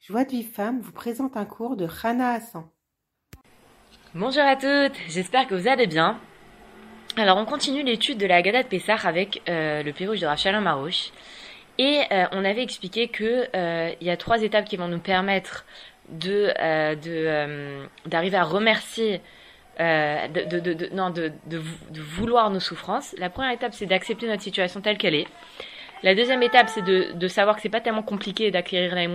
[0.00, 2.64] Joie de vie femme vous présente un cours de Rana Hassan.
[4.14, 6.18] Bonjour à toutes, j'espère que vous allez bien.
[7.16, 10.60] Alors on continue l'étude de la Gada de Pessah avec euh, le Pérouge de Rachalin
[10.60, 11.10] Marouche.
[11.78, 15.66] Et euh, on avait expliqué que euh, y a trois étapes qui vont nous permettre
[16.08, 16.54] de
[18.06, 19.20] d'arriver à remercier
[19.78, 21.32] de, non, de,
[22.00, 23.14] vouloir nos souffrances.
[23.18, 25.26] La première étape, c'est d'accepter notre situation telle qu'elle est.
[26.04, 29.08] La deuxième étape, c'est de, savoir que c'est pas tellement compliqué d'acquérir la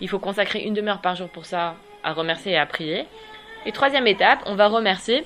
[0.00, 3.06] Il faut consacrer une demi-heure par jour pour ça, à remercier et à prier.
[3.66, 5.24] Et troisième étape, on va remercier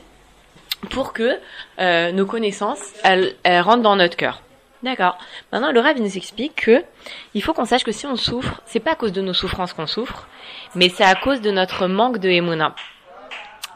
[0.91, 1.38] pour que
[1.78, 4.42] euh, nos connaissances, elles, rentrent dans notre cœur.
[4.83, 5.16] D'accord.
[5.50, 6.84] Maintenant, le Rav nous explique que
[7.33, 9.73] il faut qu'on sache que si on souffre, c'est pas à cause de nos souffrances
[9.73, 10.27] qu'on souffre,
[10.75, 12.75] mais c'est à cause de notre manque de émouna.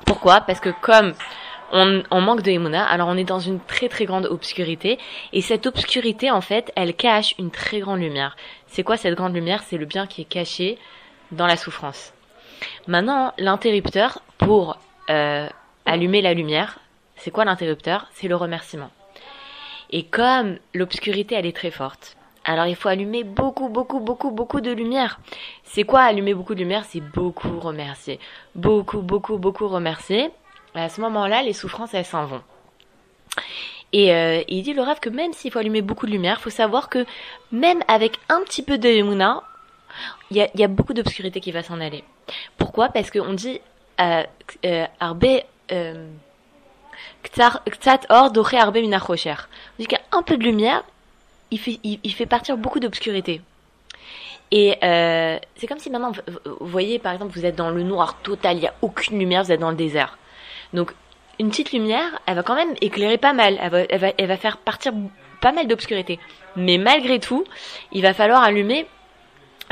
[0.05, 0.43] Pourquoi?
[0.43, 1.15] Parce que comme
[1.73, 4.99] on, on, manque de Emouna, alors on est dans une très très grande obscurité,
[5.33, 8.37] et cette obscurité en fait, elle cache une très grande lumière.
[8.67, 9.63] C'est quoi cette grande lumière?
[9.65, 10.79] C'est le bien qui est caché
[11.33, 12.13] dans la souffrance.
[12.87, 14.79] Maintenant, l'interrupteur pour
[15.11, 15.49] euh,
[15.87, 16.79] allumer la lumière,
[17.17, 18.09] c'est quoi l'interrupteur?
[18.13, 18.91] C'est le remerciement.
[19.91, 24.61] Et comme l'obscurité elle est très forte, alors il faut allumer beaucoup, beaucoup, beaucoup, beaucoup
[24.61, 25.21] de lumière.
[25.65, 26.85] C'est quoi allumer beaucoup de lumière?
[26.87, 28.21] C'est beaucoup remercier.
[28.55, 30.31] Beaucoup, beaucoup, beaucoup remercier
[30.85, 32.43] à ce moment-là, les souffrances, elles s'en vont.
[33.93, 36.43] Et euh, il dit le rêve que même s'il faut allumer beaucoup de lumière, il
[36.43, 37.07] faut savoir que
[37.53, 39.43] même avec un petit peu de Yemuna,
[40.31, 42.05] il y a, beaucoup d'obscurité qui va s'en aller.
[42.59, 42.91] Pourquoi?
[42.91, 43.61] Parce qu'on dit
[44.01, 44.23] euh,
[44.67, 45.41] euh, Arbe
[47.25, 49.35] Ktsat or doré Arbe minachocher.
[49.79, 50.85] On dit qu'un peu de lumière,
[51.51, 53.41] il fait, il, fait partir beaucoup d'obscurité.
[54.51, 58.59] Et c'est comme si maintenant, vous voyez par exemple, vous êtes dans le noir total,
[58.59, 60.19] il n'y a aucune lumière, vous êtes dans le désert.
[60.73, 60.93] Donc
[61.39, 64.27] une petite lumière, elle va quand même éclairer pas mal, elle va, elle va, elle
[64.27, 64.93] va faire partir
[65.41, 66.19] pas mal d'obscurité.
[66.57, 67.45] Mais malgré tout,
[67.93, 68.87] il va falloir allumer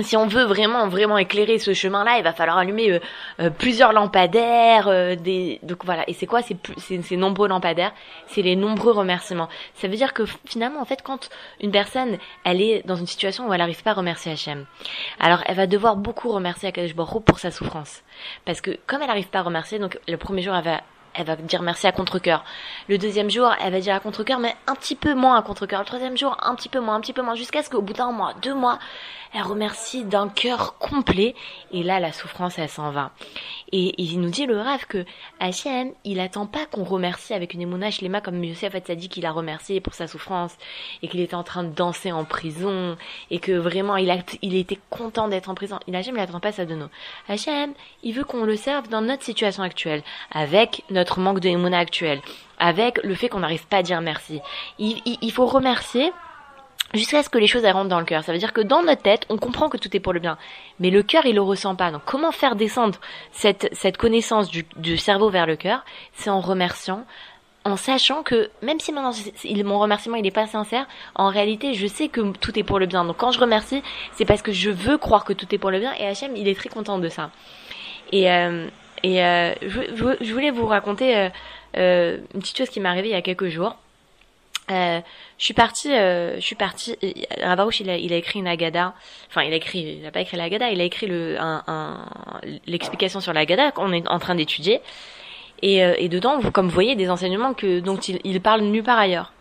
[0.01, 2.99] si on veut vraiment vraiment éclairer ce chemin-là, il va falloir allumer euh,
[3.41, 6.05] euh, plusieurs lampadaires, euh, des donc voilà.
[6.09, 6.41] Et c'est quoi?
[6.43, 7.93] C'est ces nombreux lampadaires,
[8.27, 9.49] c'est les nombreux remerciements.
[9.75, 13.49] Ça veut dire que finalement, en fait, quand une personne elle est dans une situation
[13.49, 14.67] où elle n'arrive pas à remercier Hachem,
[15.21, 18.03] alors elle va devoir beaucoup remercier Akadosh Baruch pour sa souffrance,
[18.45, 20.81] parce que comme elle n'arrive pas à remercier, donc le premier jour elle va
[21.17, 22.45] elle va dire merci à contre-cœur.
[22.89, 25.81] Le deuxième jour, elle va dire à contre-cœur, mais un petit peu moins à contre-cœur.
[25.81, 27.95] Le troisième jour, un petit peu moins, un petit peu moins, jusqu'à ce qu'au bout
[27.95, 28.79] d'un mois, deux mois,
[29.33, 31.35] elle remercie d'un cœur complet.
[31.73, 33.13] Et là, la souffrance, elle s'en va.
[33.73, 35.05] Et, il nous dit le rêve que
[35.41, 39.27] Hachem, il attend pas qu'on remercie avec une émouna shlema comme Yosef a dit qu'il
[39.27, 40.55] a remercié pour sa souffrance
[41.03, 42.97] et qu'il était en train de danser en prison
[43.31, 45.79] et que vraiment il a, il était content d'être en prison.
[45.87, 46.89] Il Hachem, il attend pas ça de nous.
[47.29, 47.73] Hachem,
[48.03, 52.21] il veut qu'on le serve dans notre situation actuelle, avec notre manque de émouna actuel,
[52.59, 54.41] avec le fait qu'on n'arrive pas à dire merci.
[54.79, 56.13] Il, faut remercier
[56.95, 58.25] jusqu'à ce que les choses rentrent dans le cœur.
[58.25, 60.39] Ça veut dire que dans notre tête, on comprend que tout est pour le bien,
[60.79, 61.91] mais le cœur il le ressent pas.
[61.91, 62.99] Donc comment faire descendre
[63.33, 65.85] cette cette connaissance du, du cerveau vers le cœur?
[66.13, 67.05] C'est en remerciant,
[67.67, 69.13] en sachant que même si maintenant
[69.65, 70.87] mon remerciement il n'est pas sincère,
[71.17, 73.05] en réalité je sais que tout est pour le bien.
[73.05, 75.81] Donc quand je remercie, c'est parce que je veux croire que tout est pour le
[75.81, 77.31] bien et Hachem il est très content de ça.
[78.13, 78.69] Et euh,
[79.03, 81.29] et euh, je, je, voulais vous raconter euh,
[81.77, 83.77] euh une petite chose qui m'est arrivée il y a quelques jours.
[84.71, 85.01] Euh,
[85.39, 86.97] je suis partie, euh, je suis partie.
[87.41, 88.95] Ravarouche, il a, il a écrit une agada.
[89.29, 92.07] Enfin, il a écrit, il a pas écrit l'agada, il a écrit le, un, un,
[92.67, 94.81] l'explication sur l'agada qu'on est en train d'étudier.
[95.63, 98.83] Et, et dedans, vous, comme vous voyez, des enseignements que dont il, il parle nulle
[98.83, 99.33] part ailleurs.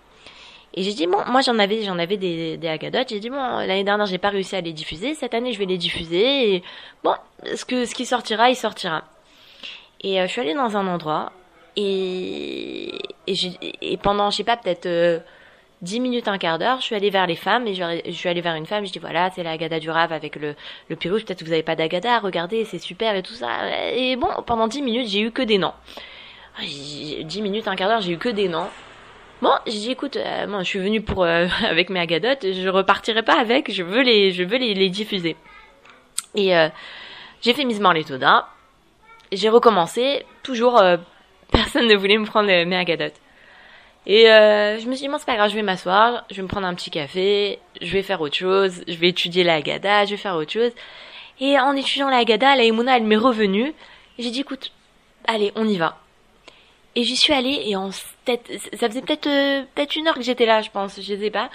[0.76, 3.10] Et j'ai dit bon, moi j'en avais, j'en avais des, des agadotes.
[3.10, 5.16] J'ai dit bon, l'année dernière j'ai pas réussi à les diffuser.
[5.16, 6.56] Cette année je vais les diffuser.
[6.56, 6.64] Et
[7.04, 7.16] bon,
[7.56, 9.04] ce que ce qui sortira, il sortira.
[10.02, 11.32] Et euh, je suis allée dans un endroit
[11.76, 12.92] et,
[13.28, 13.36] et,
[13.82, 15.20] et pendant, je sais pas, peut-être euh,
[15.82, 18.42] 10 minutes, un quart d'heure, je suis allée vers les femmes et je, suis allée
[18.42, 18.86] vers une femme.
[18.86, 20.56] Je dis voilà, c'est la Agada du Rav avec le,
[20.90, 21.26] le Pérouge.
[21.26, 23.50] Peut-être que vous n'avez pas d'Agada, regardez, c'est super et tout ça.
[23.94, 25.74] Et bon, pendant 10 minutes, j'ai eu que des noms.
[26.60, 28.70] 10 minutes, un quart d'heure, j'ai eu que des noms.
[29.42, 32.70] Bon, j'ai dit écoute, euh, moi je suis venue pour euh, avec mes agadotes, je
[32.70, 35.36] repartirai pas avec, je veux les je veux les, les diffuser.
[36.36, 36.70] Et euh,
[37.42, 38.48] j'ai fait Miss Marletoda.
[39.36, 40.98] J'ai recommencé, toujours euh,
[41.52, 43.20] personne ne voulait me prendre mes agadotes.
[44.08, 46.44] Et euh, je me suis dit, bon, c'est pas grave, je vais m'asseoir, je vais
[46.44, 50.06] me prendre un petit café, je vais faire autre chose, je vais étudier la Haggadah,
[50.06, 50.72] je vais faire autre chose.
[51.40, 53.74] Et en étudiant la Haggadah, la Emouna, elle m'est revenue.
[54.20, 54.72] J'ai dit, écoute,
[55.28, 55.98] allez, on y va.
[56.96, 57.90] Et j'y suis allée, et en
[58.26, 61.32] tête, ça faisait peut-être euh, peut-être une heure que j'étais là, je pense, je sais
[61.32, 61.50] pas.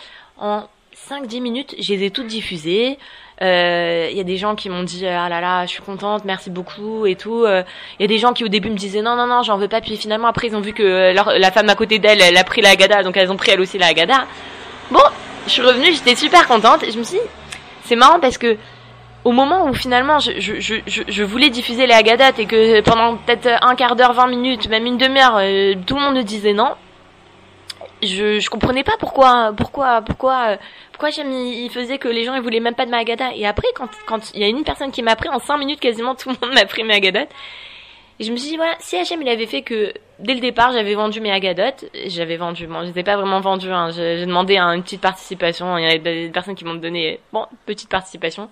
[1.08, 2.99] 5-10 minutes, je les ai toutes diffusées.
[3.41, 6.25] Il euh, y a des gens qui m'ont dit ah là là, je suis contente,
[6.25, 7.44] merci beaucoup et tout.
[7.47, 7.62] Il euh,
[7.99, 9.81] y a des gens qui au début me disaient non non non, j'en veux pas.
[9.81, 12.44] Puis finalement après ils ont vu que leur, la femme à côté d'elle, elle a
[12.44, 14.26] pris la Agada, donc elles ont pris elle aussi la Agada.
[14.91, 15.00] Bon,
[15.47, 17.25] je suis revenue, j'étais super contente et je me suis dit
[17.85, 18.58] c'est marrant parce que
[19.25, 23.96] au moment où finalement je, voulais diffuser les Agadat et que pendant peut-être un quart
[23.96, 26.75] d'heure, 20 minutes, même une demi-heure, euh, tout le monde me disait non,
[28.02, 30.58] je, je comprenais pas pourquoi, pourquoi, pourquoi,
[30.93, 33.35] pourquoi Hachem il, faisait que les gens ils voulaient même pas de ma Agadat.
[33.35, 35.81] Et après, quand quand il y a une personne qui m'a pris en 5 minutes,
[35.81, 37.26] quasiment tout le monde m'a pris mes Agadat.
[38.20, 40.73] Et je me suis dit, voilà, si Hachem il avait fait que dès le départ
[40.73, 44.82] j'avais vendu mes Agadot, j'avais vendu, bon, ai pas vraiment vendus, hein, j'ai demandé une
[44.82, 48.50] petite participation, il y a des personnes qui m'ont donné, bon, petite participation.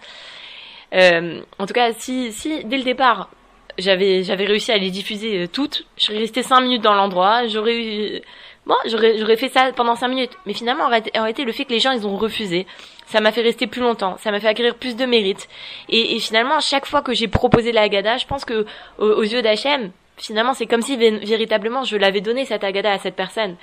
[0.95, 3.29] Euh, en tout cas, si, si dès le départ
[3.77, 8.23] j'avais j'avais réussi à les diffuser euh, toutes, je resté 5 minutes dans l'endroit, j'aurais
[8.69, 10.33] eu Bon, j'aurais, j'aurais fait ça pendant cinq minutes.
[10.47, 12.67] Mais finalement, en réalité, le fait que les gens, ils ont refusé,
[13.07, 14.17] ça m'a fait rester plus longtemps.
[14.19, 15.49] Ça m'a fait acquérir plus de mérite.
[15.89, 18.67] Et, et finalement, chaque fois que j'ai proposé la je pense que,
[18.99, 23.17] aux, yeux d'Hachem, finalement, c'est comme si véritablement je l'avais donné cette Haggadah à cette
[23.17, 23.57] personne.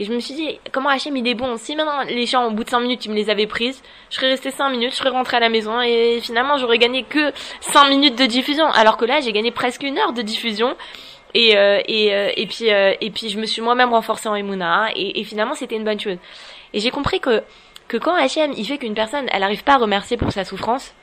[0.00, 1.56] Et je me suis dit, comment Hachem il est bon?
[1.56, 4.16] Si maintenant les gens, au bout de cinq minutes, ils me les avaient prises, je
[4.16, 7.32] serais resté cinq minutes, je serais rentré à la maison et finalement j'aurais gagné que
[7.60, 8.66] cinq minutes de diffusion.
[8.66, 10.76] Alors que là, j'ai gagné presque une heure de diffusion
[11.34, 14.34] et euh, et euh, et puis euh, et puis je me suis moi-même renforcée en
[14.34, 16.18] Emouna et, et finalement c'était une bonne chose.
[16.72, 17.42] Et j'ai compris que
[17.86, 20.94] que quand Hachem il fait qu'une personne elle arrive pas à remercier pour sa souffrance,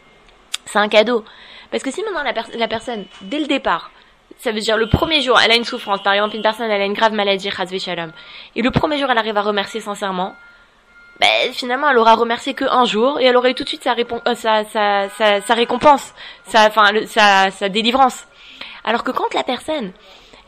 [0.66, 1.24] c'est un cadeau.
[1.72, 3.92] Parce que si maintenant la, la personne dès le départ
[4.38, 6.04] ça veut dire le premier jour, elle a une souffrance.
[6.04, 7.50] Par exemple, une personne, elle a une grave maladie,
[7.80, 8.12] shalom.
[8.56, 10.36] Et le premier jour, elle arrive à remercier sincèrement.
[11.20, 13.84] Ben, finalement, elle aura remercié que un jour et elle aurait eu tout de suite
[13.84, 13.96] sa,
[14.36, 16.14] sa, sa, sa, sa, récompense,
[16.46, 18.26] sa, enfin, sa, sa délivrance.
[18.86, 19.92] Alors que quand la personne,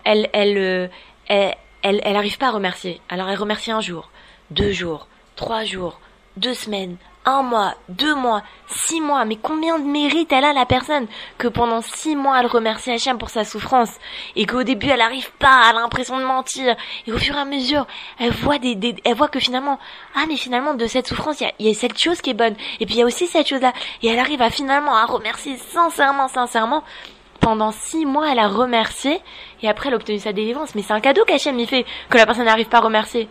[0.05, 0.87] elle, elle, euh,
[1.27, 3.01] elle, elle, elle arrive pas à remercier.
[3.09, 4.09] Alors elle remercie un jour,
[4.51, 5.99] deux jours, trois jours,
[6.37, 6.97] deux semaines,
[7.27, 11.07] un mois, deux mois, six mois, mais combien de mérite elle a la personne
[11.37, 13.89] que pendant six mois elle remercie Hachem pour sa souffrance
[14.37, 17.39] et qu'au début elle arrive pas, elle a l'impression de mentir et au fur et
[17.39, 17.85] à mesure
[18.17, 19.77] elle voit des, des elle voit que finalement
[20.15, 22.33] ah mais finalement de cette souffrance il y a, y a cette chose qui est
[22.33, 24.95] bonne et puis il y a aussi cette chose là et elle arrive à finalement
[24.95, 26.83] à remercier sincèrement sincèrement
[27.47, 29.21] pendant six mois, elle a remercié
[29.63, 30.75] et après elle a obtenu sa délivrance.
[30.75, 33.29] Mais c'est un cadeau qu'Hachem lui fait que la personne n'arrive pas à remercier.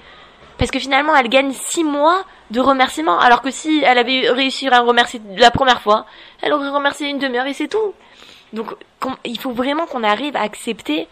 [0.57, 3.19] Parce que finalement, elle gagne six mois de remerciement.
[3.19, 6.07] Alors que si elle avait réussi à remercier la première fois,
[6.41, 7.93] elle aurait remercié une demi-heure et c'est tout.
[8.55, 8.69] Donc,
[9.25, 11.09] il faut vraiment qu'on arrive à accepter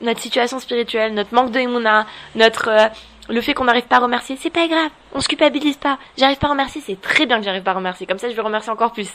[0.00, 2.88] notre situation spirituelle, notre manque de imuna, notre euh,
[3.28, 4.90] le fait qu'on n'arrive pas à remercier, c'est pas grave.
[5.12, 5.98] On se culpabilise pas.
[6.16, 8.06] J'arrive pas à remercier, c'est très bien que j'arrive pas à remercier.
[8.06, 9.10] Comme ça, je vais remercier encore plus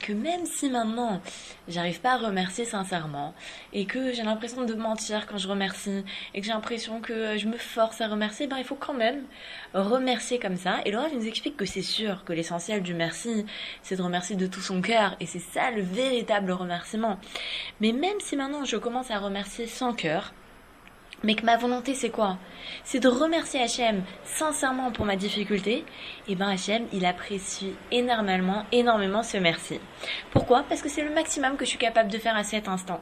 [0.00, 1.20] que même si maintenant
[1.68, 3.34] j'arrive pas à remercier sincèrement
[3.72, 6.04] et que j'ai l'impression de mentir quand je remercie
[6.34, 9.24] et que j'ai l'impression que je me force à remercier, ben il faut quand même
[9.74, 10.80] remercier comme ça.
[10.84, 13.46] Et Laura nous explique que c'est sûr que l'essentiel du merci,
[13.82, 17.18] c'est de remercier de tout son cœur et c'est ça le véritable remerciement.
[17.80, 20.32] Mais même si maintenant je commence à remercier sans cœur,
[21.22, 22.38] mais que ma volonté c'est quoi?
[22.84, 25.84] C'est de remercier Hachem sincèrement pour ma difficulté.
[26.28, 29.80] Et ben Hachem, il apprécie énormément, énormément ce merci.
[30.30, 30.64] Pourquoi?
[30.68, 33.00] Parce que c'est le maximum que je suis capable de faire à cet instant.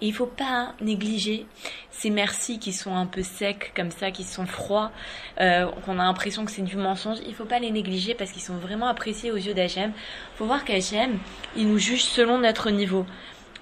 [0.00, 1.46] Et il faut pas négliger
[1.90, 4.92] ces merci qui sont un peu secs comme ça, qui sont froids,
[5.40, 7.18] euh, qu'on a l'impression que c'est du mensonge.
[7.26, 9.92] Il faut pas les négliger parce qu'ils sont vraiment appréciés aux yeux d'Hachem.
[10.36, 11.18] Faut voir qu'Hachem,
[11.56, 13.04] il nous juge selon notre niveau.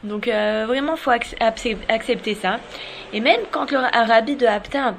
[0.04, 2.60] Donc euh, vraiment, faut accepter ça.
[3.12, 4.96] Et même quand le rabbi de Haptin,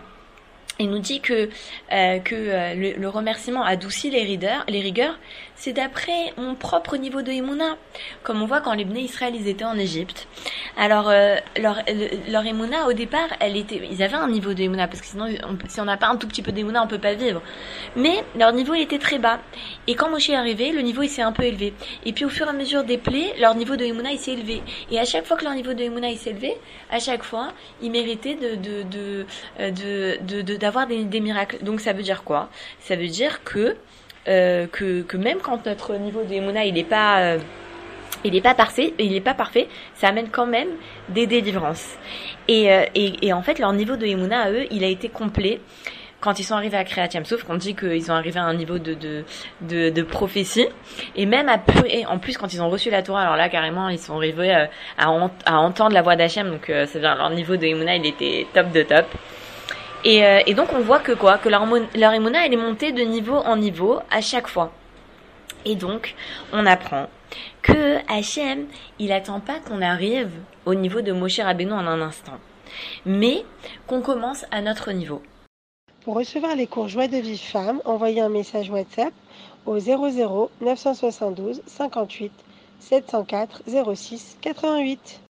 [0.79, 1.49] il nous dit que,
[1.91, 5.17] euh, que euh, le, remerciement adoucit les, rigueurs, les rigueurs,
[5.57, 7.77] c'est d'après mon propre niveau de Emouna.
[8.23, 10.27] Comme on voit quand les Bnei Israël ils étaient en Égypte.
[10.77, 11.81] Alors euh, leur
[12.29, 15.27] leur Emouna au départ, elle était ils avaient un niveau de Emouna parce que sinon
[15.67, 17.41] si on n'a pas un tout petit peu d'Emouna, on peut pas vivre.
[17.95, 19.39] Mais leur niveau il était très bas.
[19.87, 21.73] Et quand Moshe est arrivé, le niveau il s'est un peu élevé.
[22.05, 24.33] Et puis au fur et à mesure des plaies, leur niveau de Emouna il s'est
[24.33, 24.61] élevé.
[24.91, 26.55] Et à chaque fois que leur niveau de Emouna il s'est élevé,
[26.91, 27.49] à chaque fois,
[27.81, 29.25] ils méritaient de de de
[30.21, 31.57] de, de, d'avoir des miracles.
[31.63, 32.49] Donc ça veut dire quoi?
[32.79, 33.75] Ça veut dire que
[34.27, 37.39] euh, que, même quand notre niveau d'émouna il n'est pas euh,
[38.23, 40.69] il n'est pas parfait, il est pas parfait, ça amène quand même
[41.09, 41.95] des délivrances.
[42.47, 45.61] Et, euh, en fait, leur niveau de Emouna à eux, il a été complet
[46.19, 48.79] quand ils sont arrivés à Créatiam Sauf qu'on dit qu'ils sont arrivés à un niveau
[48.79, 49.23] de, de,
[49.61, 50.67] de, de prophétie.
[51.15, 53.87] Et même à, et en plus, quand ils ont reçu la Torah, alors là, carrément,
[53.87, 56.49] ils sont arrivés à, à, entendre la voix d'Hachem.
[56.49, 59.05] Donc, ça veut dire leur niveau de Emouna, il était top de top.
[60.07, 63.35] Et, euh, et, donc on voit que quoi Que leur elle est montée de niveau
[63.35, 64.71] en niveau à chaque fois.
[65.65, 66.15] Et donc
[66.53, 67.07] on apprend
[67.61, 68.67] que Hachem,
[68.99, 70.31] il attend pas qu'on arrive
[70.65, 72.39] au niveau de Moshe Rabbeinu en un instant,
[73.05, 73.43] mais
[73.85, 75.21] qu'on commence à notre niveau.
[76.05, 79.11] Pour recevoir les cours Joie de vie femme, envoyez un message WhatsApp
[79.65, 82.31] au 00 972 58
[82.79, 85.19] 704 06 88.